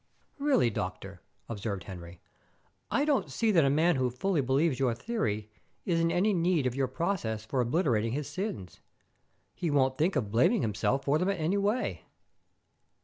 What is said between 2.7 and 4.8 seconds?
"I don't see that a man who fully believes